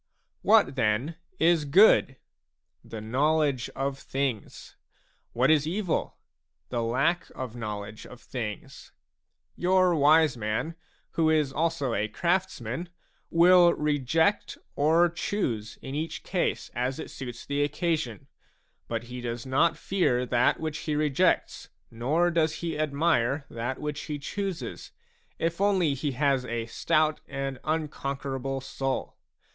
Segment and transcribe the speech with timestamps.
[0.41, 2.17] What then is good?
[2.83, 4.75] The knowledge of things.
[5.31, 6.17] What is evil?
[6.69, 8.93] The lack of knowledge of things.
[9.55, 10.73] Your wise man,
[11.11, 12.89] who is also a craftsman,
[13.29, 18.25] will reject or choose in each case as it suits the occasion;
[18.87, 24.01] but he does not fear that which he rejects, nor does he admire that which
[24.05, 24.91] he chooses,
[25.37, 29.15] if only he has a stout and unconquerable soul.